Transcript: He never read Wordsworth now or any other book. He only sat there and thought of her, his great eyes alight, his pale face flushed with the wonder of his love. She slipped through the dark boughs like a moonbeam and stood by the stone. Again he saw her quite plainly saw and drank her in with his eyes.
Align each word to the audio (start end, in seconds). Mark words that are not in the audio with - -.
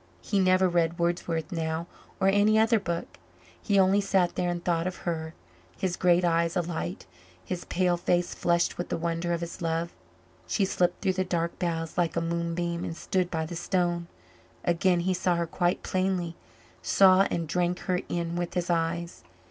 He 0.23 0.39
never 0.39 0.67
read 0.67 0.97
Wordsworth 0.97 1.51
now 1.51 1.85
or 2.19 2.27
any 2.27 2.57
other 2.57 2.79
book. 2.79 3.19
He 3.61 3.77
only 3.77 4.01
sat 4.01 4.33
there 4.33 4.49
and 4.49 4.65
thought 4.65 4.87
of 4.87 4.95
her, 5.05 5.35
his 5.77 5.95
great 5.95 6.25
eyes 6.25 6.55
alight, 6.55 7.05
his 7.45 7.65
pale 7.65 7.97
face 7.97 8.33
flushed 8.33 8.79
with 8.79 8.89
the 8.89 8.97
wonder 8.97 9.31
of 9.31 9.41
his 9.41 9.61
love. 9.61 9.93
She 10.47 10.65
slipped 10.65 11.03
through 11.03 11.13
the 11.13 11.23
dark 11.23 11.59
boughs 11.59 11.99
like 11.99 12.15
a 12.15 12.19
moonbeam 12.21 12.83
and 12.83 12.97
stood 12.97 13.29
by 13.29 13.45
the 13.45 13.55
stone. 13.55 14.07
Again 14.65 15.01
he 15.01 15.13
saw 15.13 15.35
her 15.35 15.45
quite 15.45 15.83
plainly 15.83 16.35
saw 16.81 17.27
and 17.29 17.47
drank 17.47 17.81
her 17.81 17.99
in 18.09 18.35
with 18.35 18.55
his 18.55 18.71
eyes. 18.71 19.23